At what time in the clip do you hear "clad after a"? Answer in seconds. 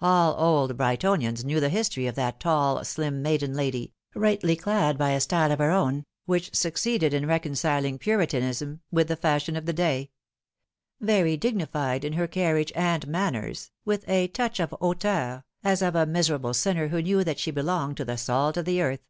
4.56-5.20